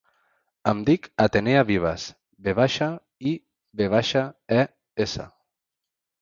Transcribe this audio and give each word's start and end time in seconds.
Em 0.69 0.79
dic 0.85 1.03
Atenea 1.25 1.59
Vives: 1.67 2.05
ve 2.47 2.55
baixa, 2.61 2.87
i, 3.33 3.35
ve 3.83 3.91
baixa, 3.95 4.25
e, 4.57 4.65
essa. 5.07 5.29